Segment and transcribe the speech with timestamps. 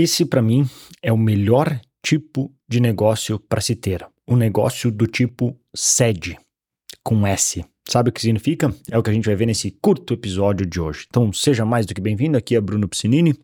[0.00, 0.64] Esse, para mim,
[1.02, 4.06] é o melhor tipo de negócio para se ter.
[4.28, 6.38] Um negócio do tipo sede,
[7.02, 7.64] com S.
[7.84, 8.72] Sabe o que significa?
[8.88, 11.06] É o que a gente vai ver nesse curto episódio de hoje.
[11.08, 12.38] Então, seja mais do que bem-vindo.
[12.38, 13.34] Aqui é Bruno Piscinini.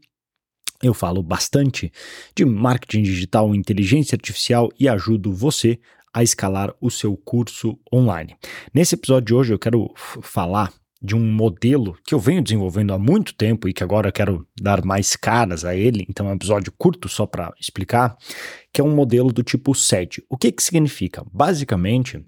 [0.80, 1.90] Eu falo bastante
[2.36, 5.80] de marketing digital, inteligência artificial e ajudo você
[6.14, 8.36] a escalar o seu curso online.
[8.72, 10.72] Nesse episódio de hoje eu quero falar
[11.04, 14.82] de um modelo que eu venho desenvolvendo há muito tempo e que agora quero dar
[14.82, 18.16] mais caras a ele, então é um episódio curto só para explicar,
[18.72, 20.24] que é um modelo do tipo SED.
[20.30, 21.22] O que que significa?
[21.30, 22.24] Basicamente,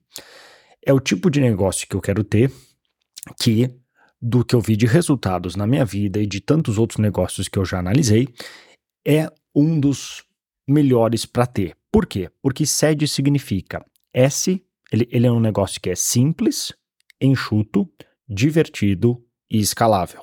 [0.85, 2.53] é o tipo de negócio que eu quero ter
[3.41, 3.71] que
[4.21, 7.59] do que eu vi de resultados na minha vida e de tantos outros negócios que
[7.59, 8.29] eu já analisei,
[9.07, 10.23] é um dos
[10.69, 11.75] melhores para ter.
[11.91, 12.31] Por quê?
[12.43, 13.83] Porque SED significa
[14.13, 16.75] S, ele, ele é um negócio que é simples,
[17.19, 17.89] enxuto,
[18.29, 20.23] divertido e escalável.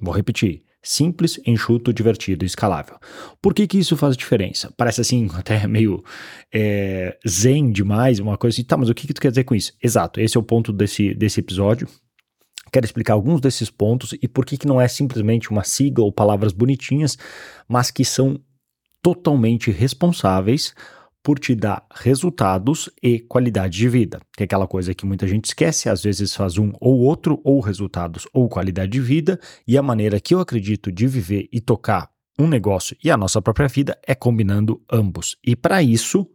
[0.00, 0.62] Vou repetir.
[0.84, 2.98] Simples, enxuto, divertido e escalável.
[3.40, 4.72] Por que, que isso faz diferença?
[4.76, 6.02] Parece assim, até meio
[6.52, 8.64] é, zen demais, uma coisa assim.
[8.64, 9.72] Tá, mas o que, que tu quer dizer com isso?
[9.80, 11.88] Exato, esse é o ponto desse, desse episódio.
[12.72, 16.12] Quero explicar alguns desses pontos e por que, que não é simplesmente uma sigla ou
[16.12, 17.18] palavras bonitinhas,
[17.68, 18.40] mas que são
[19.02, 20.74] totalmente responsáveis
[21.22, 24.20] por te dar resultados e qualidade de vida.
[24.36, 27.60] Que é aquela coisa que muita gente esquece, às vezes faz um ou outro, ou
[27.60, 32.10] resultados ou qualidade de vida, e a maneira que eu acredito de viver e tocar
[32.38, 35.36] um negócio e a nossa própria vida é combinando ambos.
[35.44, 36.26] E para isso,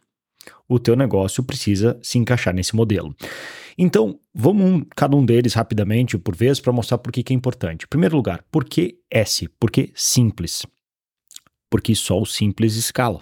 [0.67, 3.15] o teu negócio precisa se encaixar nesse modelo.
[3.77, 7.85] Então, vamos um, cada um deles rapidamente, por vez, para mostrar por que, é importante.
[7.85, 9.47] Em primeiro lugar, por que S?
[9.59, 10.65] Por que simples?
[11.69, 13.21] Porque só o simples escala.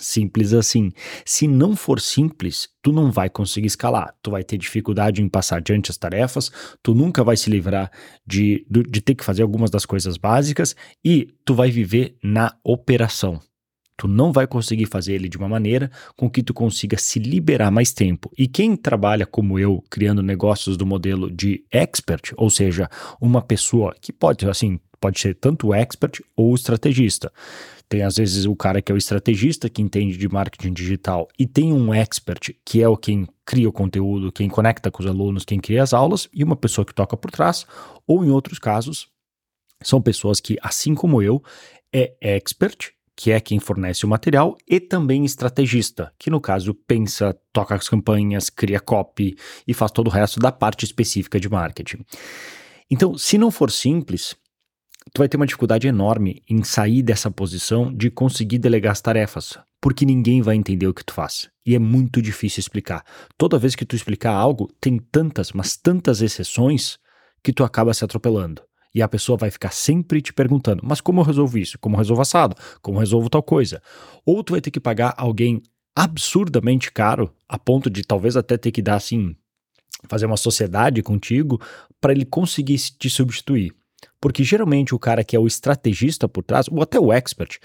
[0.00, 0.90] Simples assim.
[1.24, 4.14] Se não for simples, tu não vai conseguir escalar.
[4.22, 6.50] Tu vai ter dificuldade em passar adiante as tarefas,
[6.82, 7.90] tu nunca vai se livrar
[8.26, 13.40] de, de, ter que fazer algumas das coisas básicas e tu vai viver na operação.
[13.96, 17.70] Tu não vai conseguir fazer ele de uma maneira com que tu consiga se liberar
[17.70, 18.30] mais tempo.
[18.38, 22.88] E quem trabalha como eu, criando negócios do modelo de expert, ou seja,
[23.20, 27.32] uma pessoa que pode, assim, pode ser tanto expert ou estrategista.
[27.88, 31.46] Tem às vezes o cara que é o estrategista, que entende de marketing digital, e
[31.46, 35.44] tem um expert, que é o quem cria o conteúdo, quem conecta com os alunos,
[35.44, 37.66] quem cria as aulas, e uma pessoa que toca por trás,
[38.06, 39.08] ou em outros casos,
[39.82, 41.42] são pessoas que, assim como eu,
[41.92, 47.36] é expert, que é quem fornece o material, e também estrategista, que no caso pensa,
[47.52, 52.04] toca as campanhas, cria copy e faz todo o resto da parte específica de marketing.
[52.90, 54.36] Então, se não for simples,
[55.12, 59.58] tu vai ter uma dificuldade enorme em sair dessa posição de conseguir delegar as tarefas,
[59.80, 61.48] porque ninguém vai entender o que tu faz.
[61.64, 63.04] E é muito difícil explicar.
[63.36, 66.98] Toda vez que tu explicar algo, tem tantas, mas tantas exceções
[67.42, 68.62] que tu acaba se atropelando.
[68.94, 71.78] E a pessoa vai ficar sempre te perguntando: mas como eu resolvo isso?
[71.78, 72.56] Como eu resolvo assado?
[72.80, 73.82] Como eu resolvo tal coisa?
[74.24, 75.62] Ou tu vai ter que pagar alguém
[75.94, 79.34] absurdamente caro, a ponto de talvez até ter que dar assim,
[80.08, 81.60] fazer uma sociedade contigo,
[82.00, 83.74] para ele conseguir te substituir.
[84.20, 87.58] Porque geralmente o cara que é o estrategista por trás, ou até o expert,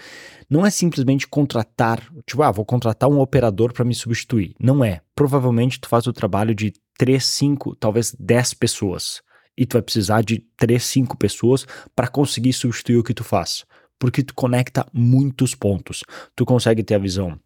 [0.50, 4.53] não é simplesmente contratar, tipo, ah, vou contratar um operador para me substituir.
[4.59, 5.02] Não é.
[5.16, 9.22] Provavelmente tu faz o trabalho de 3, 5, talvez 10 pessoas.
[9.58, 11.66] E tu vai precisar de 3, 5 pessoas
[11.96, 13.66] para conseguir substituir o que tu faz.
[13.97, 16.03] Porque tu conecta muitos pontos.
[16.36, 17.40] Tu consegue ter a visão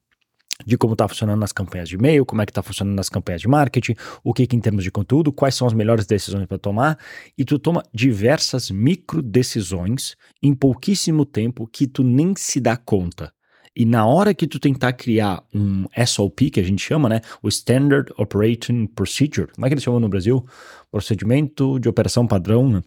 [0.65, 3.41] de como está funcionando nas campanhas de e-mail, como é que está funcionando nas campanhas
[3.41, 6.57] de marketing, o que, que em termos de conteúdo, quais são as melhores decisões para
[6.57, 6.97] tomar,
[7.37, 13.31] e tu toma diversas micro decisões em pouquíssimo tempo que tu nem se dá conta.
[13.75, 17.47] E na hora que tu tentar criar um SOP, que a gente chama, né, o
[17.47, 20.43] Standard Operating Procedure, como é que eles chamam no Brasil?
[20.89, 22.81] Procedimento de operação padrão, né?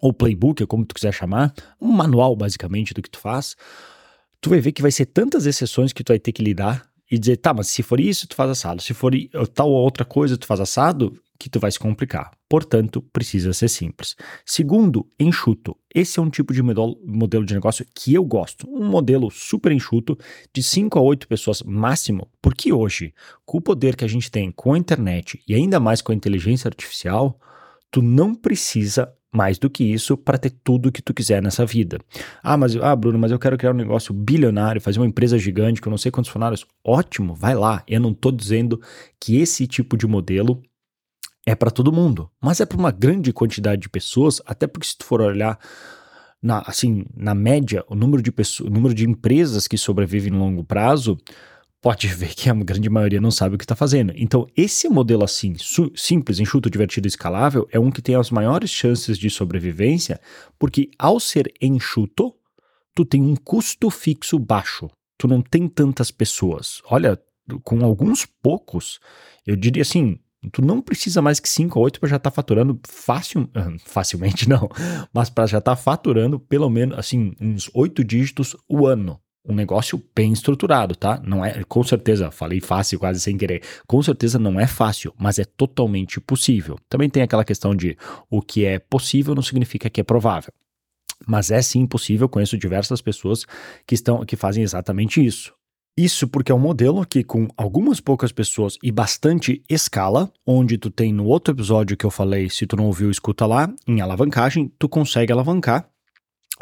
[0.00, 3.56] ou playbook, como tu quiser chamar, um manual basicamente do que tu faz
[4.44, 7.18] tu vai ver que vai ser tantas exceções que tu vai ter que lidar e
[7.18, 9.10] dizer, tá, mas se for isso, tu faz assado, se for
[9.54, 12.30] tal outra coisa, tu faz assado, que tu vai se complicar.
[12.46, 14.14] Portanto, precisa ser simples.
[14.44, 15.74] Segundo, enxuto.
[15.94, 18.68] Esse é um tipo de modelo de negócio que eu gosto.
[18.68, 20.18] Um modelo super enxuto,
[20.52, 23.14] de 5 a 8 pessoas máximo, porque hoje,
[23.46, 26.14] com o poder que a gente tem com a internet e ainda mais com a
[26.14, 27.40] inteligência artificial,
[27.90, 31.98] tu não precisa mais do que isso para ter tudo que tu quiser nessa vida.
[32.42, 35.80] Ah, mas ah, Bruno, mas eu quero criar um negócio bilionário, fazer uma empresa gigante
[35.80, 36.64] com não sei quantos funcionários.
[36.84, 37.82] Ótimo, vai lá.
[37.88, 38.80] Eu não estou dizendo
[39.20, 40.62] que esse tipo de modelo
[41.44, 44.96] é para todo mundo, mas é para uma grande quantidade de pessoas, até porque se
[44.96, 45.58] tu for olhar
[46.40, 50.38] na, assim, na média, o número de pessoas, o número de empresas que sobrevivem no
[50.38, 51.18] longo prazo,
[51.84, 54.10] pode ver que a grande maioria não sabe o que está fazendo.
[54.16, 55.54] Então, esse modelo assim,
[55.94, 60.18] simples, enxuto, divertido e escalável, é um que tem as maiores chances de sobrevivência,
[60.58, 62.34] porque ao ser enxuto,
[62.94, 64.88] tu tem um custo fixo baixo.
[65.18, 66.80] Tu não tem tantas pessoas.
[66.86, 67.20] Olha,
[67.62, 68.98] com alguns poucos,
[69.46, 70.18] eu diria assim,
[70.50, 73.46] tu não precisa mais que 5 ou 8 para já estar tá faturando fácil,
[73.84, 74.70] facilmente não,
[75.12, 79.20] mas para já estar tá faturando pelo menos assim uns 8 dígitos o ano.
[79.46, 81.20] Um negócio bem estruturado, tá?
[81.22, 83.62] Não é, com certeza, falei fácil quase sem querer.
[83.86, 86.78] Com certeza não é fácil, mas é totalmente possível.
[86.88, 87.96] Também tem aquela questão de
[88.30, 90.52] o que é possível não significa que é provável.
[91.26, 93.44] Mas é sim possível, conheço diversas pessoas
[93.86, 95.54] que estão que fazem exatamente isso.
[95.96, 100.90] Isso porque é um modelo que, com algumas poucas pessoas e bastante escala, onde tu
[100.90, 104.72] tem no outro episódio que eu falei, se tu não ouviu, escuta lá, em alavancagem,
[104.76, 105.88] tu consegue alavancar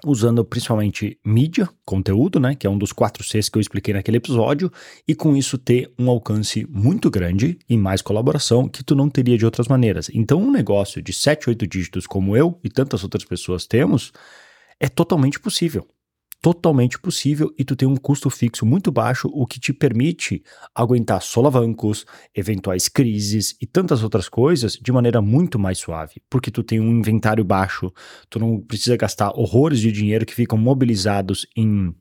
[0.05, 4.17] usando principalmente mídia, conteúdo, né, que é um dos quatro Cs que eu expliquei naquele
[4.17, 4.73] episódio,
[5.07, 9.39] e com isso ter um alcance muito grande e mais colaboração que tu não teria
[9.39, 10.11] de outras maneiras.
[10.13, 14.13] Então, um negócio de 7, 8 dígitos como eu e tantas outras pessoas temos
[14.81, 15.87] é totalmente possível
[16.43, 20.43] totalmente possível e tu tem um custo fixo muito baixo, o que te permite
[20.75, 22.05] aguentar solavancos,
[22.35, 26.99] eventuais crises e tantas outras coisas de maneira muito mais suave, porque tu tem um
[26.99, 27.93] inventário baixo,
[28.29, 31.95] tu não precisa gastar horrores de dinheiro que ficam mobilizados em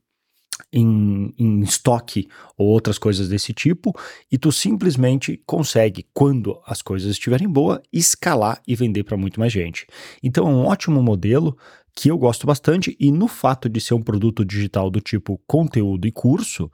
[0.71, 2.27] em, em, estoque
[2.57, 3.93] ou outras coisas desse tipo,
[4.31, 9.51] e tu simplesmente consegue, quando as coisas estiverem boas, escalar e vender para muito mais
[9.51, 9.85] gente.
[10.21, 11.57] Então é um ótimo modelo
[11.95, 16.07] que eu gosto bastante, e no fato de ser um produto digital do tipo conteúdo
[16.07, 16.71] e curso,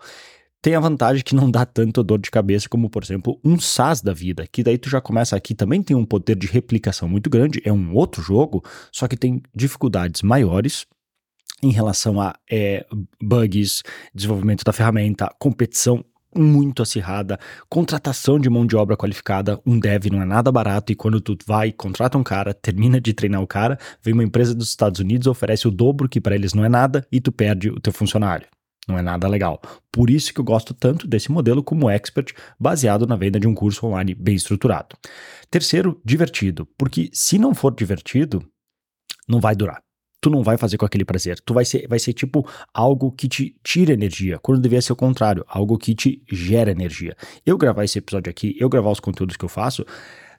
[0.62, 4.02] tem a vantagem que não dá tanto dor de cabeça como, por exemplo, um SaaS
[4.02, 7.30] da vida, que daí tu já começa aqui, também tem um poder de replicação muito
[7.30, 10.86] grande, é um outro jogo, só que tem dificuldades maiores
[11.64, 12.86] em relação a é,
[13.22, 13.82] bugs,
[14.14, 16.04] desenvolvimento da ferramenta, competição
[16.36, 17.40] muito acirrada,
[17.70, 21.38] contratação de mão de obra qualificada, um dev não é nada barato e quando tu
[21.46, 25.28] vai, contrata um cara, termina de treinar o cara, vem uma empresa dos Estados Unidos,
[25.28, 28.48] oferece o dobro que para eles não é nada e tu perde o teu funcionário.
[28.88, 29.62] Não é nada legal.
[29.92, 33.54] Por isso que eu gosto tanto desse modelo como expert, baseado na venda de um
[33.54, 34.96] curso online bem estruturado.
[35.52, 38.48] Terceiro, divertido, porque se não for divertido,
[39.28, 39.82] não vai durar
[40.28, 41.40] tu não vai fazer com aquele prazer.
[41.40, 44.96] Tu vai ser, vai ser tipo algo que te tira energia, quando deveria ser o
[44.96, 47.16] contrário, algo que te gera energia.
[47.46, 49.86] Eu gravar esse episódio aqui, eu gravar os conteúdos que eu faço,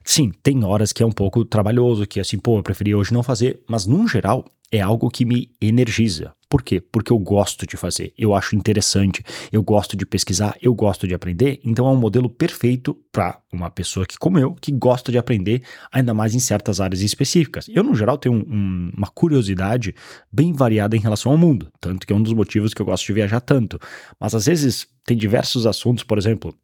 [0.03, 3.23] sim, tem horas que é um pouco trabalhoso, que assim, pô, eu preferia hoje não
[3.23, 6.33] fazer, mas num geral é algo que me energiza.
[6.49, 6.81] Por quê?
[6.81, 11.13] Porque eu gosto de fazer, eu acho interessante, eu gosto de pesquisar, eu gosto de
[11.13, 15.19] aprender, então é um modelo perfeito para uma pessoa que, como eu, que gosta de
[15.19, 15.61] aprender,
[15.91, 17.67] ainda mais em certas áreas específicas.
[17.69, 19.93] Eu, no geral, tenho um, uma curiosidade
[20.31, 23.05] bem variada em relação ao mundo, tanto que é um dos motivos que eu gosto
[23.05, 23.79] de viajar tanto.
[24.19, 26.55] Mas às vezes tem diversos assuntos, por exemplo,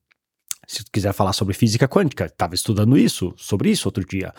[0.67, 4.33] se tu quiser falar sobre física quântica, estava estudando isso, sobre isso outro dia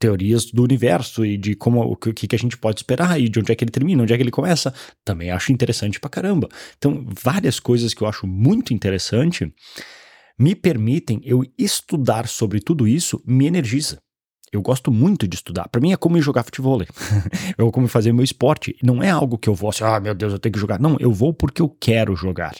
[0.00, 3.38] teorias do universo e de como o que, que a gente pode esperar e de
[3.38, 4.74] onde é que ele termina, onde é que ele começa,
[5.04, 6.48] também acho interessante pra caramba.
[6.78, 9.52] Então, várias coisas que eu acho muito interessante
[10.38, 14.00] me permitem eu estudar sobre tudo isso, me energiza.
[14.50, 15.68] Eu gosto muito de estudar.
[15.68, 16.80] Para mim é como jogar futebol.
[17.56, 18.74] eu como fazer meu esporte.
[18.82, 20.80] Não é algo que eu vou assim, ah, meu Deus, eu tenho que jogar.
[20.80, 22.54] Não, eu vou porque eu quero jogar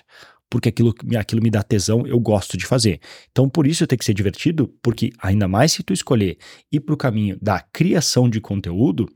[0.51, 3.01] porque aquilo, aquilo me dá tesão, eu gosto de fazer.
[3.31, 6.37] Então, por isso tem que ser divertido, porque ainda mais se tu escolher
[6.73, 9.09] ir para o caminho da criação de conteúdo,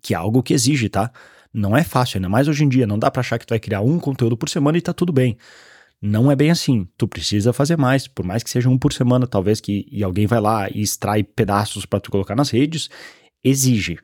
[0.00, 1.10] que é algo que exige, tá?
[1.52, 3.58] Não é fácil, ainda mais hoje em dia, não dá para achar que tu vai
[3.58, 5.36] criar um conteúdo por semana e tá tudo bem.
[6.00, 6.86] Não é bem assim.
[6.98, 10.26] Tu precisa fazer mais, por mais que seja um por semana, talvez que e alguém
[10.26, 12.90] vai lá e extrai pedaços para tu colocar nas redes,
[13.42, 13.98] exige.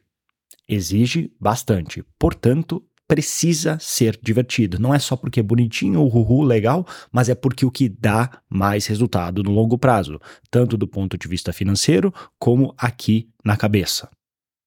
[0.68, 2.02] Exige bastante.
[2.18, 4.78] Portanto, precisa ser divertido.
[4.78, 8.86] Não é só porque é bonitinho, uhuhu, legal, mas é porque o que dá mais
[8.86, 14.08] resultado no longo prazo, tanto do ponto de vista financeiro como aqui na cabeça.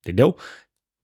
[0.01, 0.35] Entendeu?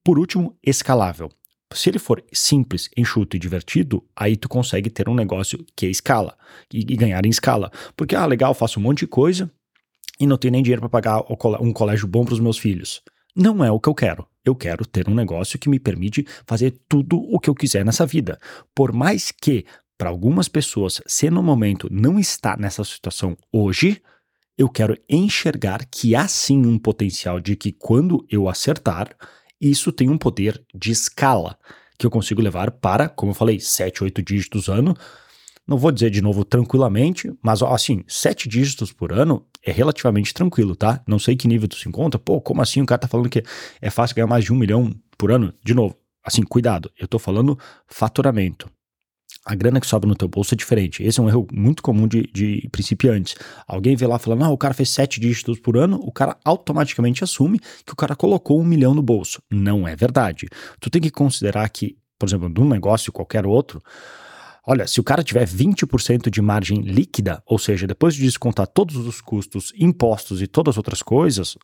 [0.03, 1.31] Por último, escalável.
[1.74, 5.89] Se ele for simples, enxuto e divertido, aí tu consegue ter um negócio que é
[5.89, 6.38] escala
[6.74, 7.72] e ganhar em escala.
[7.96, 9.50] Porque, ah, legal, faço um monte de coisa
[10.19, 11.24] e não tenho nem dinheiro para pagar
[11.62, 13.01] um colégio bom para os meus filhos.
[13.34, 14.27] Não é o que eu quero.
[14.50, 18.03] Eu quero ter um negócio que me permite fazer tudo o que eu quiser nessa
[18.03, 18.39] vida.
[18.74, 19.63] Por mais que,
[19.96, 24.01] para algumas pessoas, se no momento não está nessa situação hoje,
[24.58, 29.15] eu quero enxergar que há sim um potencial de que quando eu acertar,
[29.62, 31.56] isso tem um poder de escala
[31.96, 34.96] que eu consigo levar para, como eu falei, 7, 8 dígitos ano,
[35.70, 40.76] não vou dizer de novo tranquilamente, mas assim, sete dígitos por ano é relativamente tranquilo,
[40.76, 41.02] tá?
[41.08, 42.20] Não sei que nível tu se encontra.
[42.20, 43.44] Pô, como assim o cara tá falando que
[43.80, 45.54] é fácil ganhar mais de um milhão por ano?
[45.64, 47.58] De novo, assim, cuidado, eu tô falando
[47.88, 48.68] faturamento.
[49.46, 51.04] A grana que sobra no teu bolso é diferente.
[51.04, 53.36] Esse é um erro muito comum de, de principiantes.
[53.68, 57.24] Alguém vê lá falando, ah, o cara fez sete dígitos por ano, o cara automaticamente
[57.24, 59.40] assume que o cara colocou um milhão no bolso.
[59.52, 60.48] Não é verdade.
[60.80, 63.82] Tu tem que considerar que por exemplo, de um negócio qualquer outro,
[64.70, 68.96] olha, se o cara tiver 20% de margem líquida, ou seja, depois de descontar todos
[68.98, 71.58] os custos, impostos e todas as outras coisas,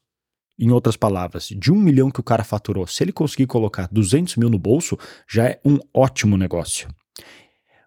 [0.58, 4.38] em outras palavras, de um milhão que o cara faturou, se ele conseguir colocar 200
[4.38, 4.98] mil no bolso,
[5.30, 6.88] já é um ótimo negócio.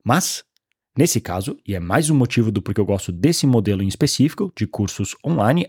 [0.05, 0.45] Mas,
[0.97, 4.53] nesse caso, e é mais um motivo do porquê eu gosto desse modelo em específico,
[4.57, 5.67] de cursos online,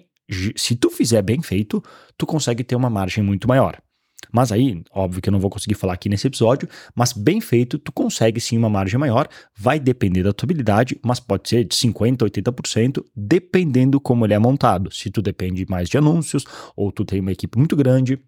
[0.55, 1.83] se tu fizer bem feito,
[2.15, 3.81] tu consegue ter uma margem muito maior.
[4.31, 7.79] Mas aí, óbvio que eu não vou conseguir falar aqui nesse episódio, mas bem feito,
[7.79, 11.75] tu consegue sim uma margem maior, vai depender da tua habilidade, mas pode ser de
[11.75, 14.93] 50%, 80%, dependendo como ele é montado.
[14.93, 16.45] Se tu depende mais de anúncios,
[16.75, 18.19] ou tu tem uma equipe muito grande,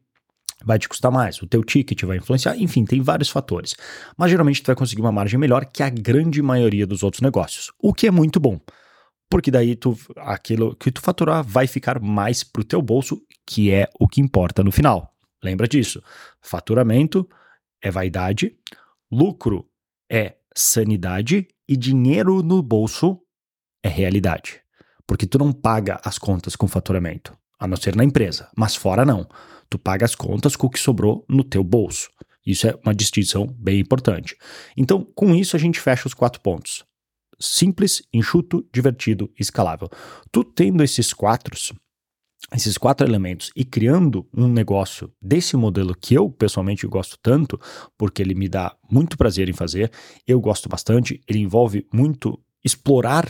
[0.64, 3.76] vai te custar mais, o teu ticket vai influenciar, enfim, tem vários fatores.
[4.18, 7.72] Mas geralmente tu vai conseguir uma margem melhor que a grande maioria dos outros negócios,
[7.82, 8.60] o que é muito bom.
[9.30, 13.88] Porque daí tu, aquilo que tu faturar vai ficar mais pro teu bolso, que é
[13.98, 15.11] o que importa no final.
[15.44, 16.02] Lembra disso.
[16.42, 17.28] Faturamento
[17.82, 18.56] é vaidade,
[19.12, 19.68] lucro
[20.10, 23.20] é sanidade e dinheiro no bolso
[23.84, 24.62] é realidade.
[25.08, 29.06] Porque tu não paga as contas com faturamento, a não ser na empresa, mas fora
[29.06, 29.28] não.
[29.70, 32.10] Tu paga as contas com o que sobrou no teu bolso.
[32.46, 34.36] Isso é uma distinção bem importante.
[34.76, 36.84] Então, com isso, a gente fecha os quatro pontos.
[37.40, 39.90] Simples, enxuto, divertido escalável.
[40.32, 41.56] Tu tendo esses quatro,
[42.54, 47.60] esses quatro elementos e criando um negócio desse modelo que eu pessoalmente gosto tanto,
[47.98, 49.92] porque ele me dá muito prazer em fazer,
[50.28, 53.28] eu gosto bastante, ele envolve muito explorar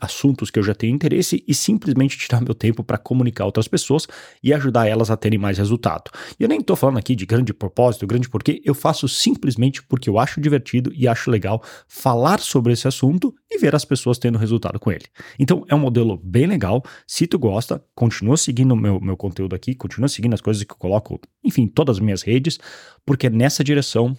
[0.00, 4.06] assuntos que eu já tenho interesse e simplesmente tirar meu tempo para comunicar outras pessoas
[4.42, 6.10] e ajudar elas a terem mais resultado.
[6.38, 10.08] E eu nem estou falando aqui de grande propósito, grande porquê, eu faço simplesmente porque
[10.08, 14.38] eu acho divertido e acho legal falar sobre esse assunto e ver as pessoas tendo
[14.38, 15.04] resultado com ele.
[15.38, 16.82] Então é um modelo bem legal.
[17.06, 20.76] Se tu gosta, continua seguindo meu, meu conteúdo aqui, continua seguindo as coisas que eu
[20.76, 22.58] coloco, enfim, todas as minhas redes,
[23.04, 24.16] porque é nessa direção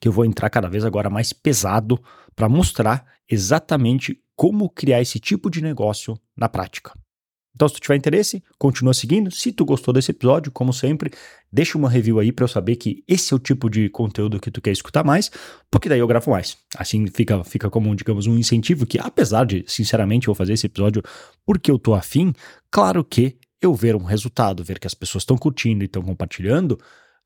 [0.00, 2.00] que eu vou entrar cada vez agora mais pesado
[2.34, 6.92] para mostrar exatamente como criar esse tipo de negócio na prática.
[7.56, 9.30] Então, se tu tiver interesse, continua seguindo.
[9.30, 11.10] Se tu gostou desse episódio, como sempre,
[11.50, 14.50] deixa uma review aí para eu saber que esse é o tipo de conteúdo que
[14.50, 15.30] tu quer escutar mais,
[15.70, 16.58] porque daí eu gravo mais.
[16.76, 21.02] Assim fica, fica como, digamos, um incentivo que, apesar de, sinceramente, eu fazer esse episódio
[21.46, 22.34] porque eu tô afim,
[22.70, 26.78] claro que eu ver um resultado, ver que as pessoas estão curtindo e estão compartilhando,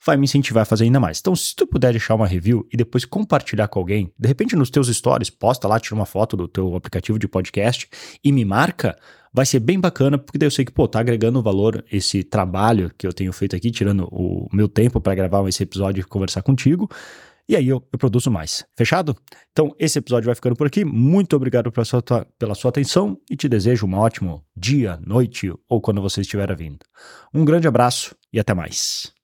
[0.04, 1.20] vai me incentivar a fazer ainda mais.
[1.20, 4.70] Então, se tu puder deixar uma review e depois compartilhar com alguém, de repente nos
[4.70, 7.88] teus stories, posta lá, tira uma foto do teu aplicativo de podcast
[8.24, 8.98] e me marca,
[9.32, 12.90] vai ser bem bacana, porque daí eu sei que, pô, tá agregando valor esse trabalho
[12.96, 16.42] que eu tenho feito aqui, tirando o meu tempo para gravar esse episódio e conversar
[16.42, 16.88] contigo.
[17.48, 18.64] E aí eu, eu, produzo mais.
[18.76, 19.16] Fechado?
[19.50, 20.84] Então, esse episódio vai ficando por aqui.
[20.84, 22.00] Muito obrigado pela sua,
[22.38, 26.78] pela sua atenção e te desejo um ótimo dia, noite ou quando você estiver vindo.
[27.34, 29.19] Um grande abraço e até mais.